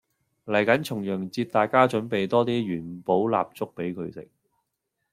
[0.47, 4.27] 嚟緊重陽節大家準備多啲元寶蠟燭俾佢食